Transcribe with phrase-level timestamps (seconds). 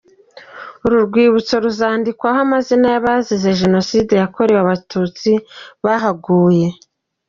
[0.85, 5.31] Uru Rwibutso ruzandikwaho amazina y’Abazize Jenoside yakorewe Abatutsi
[5.83, 6.67] bahaguye.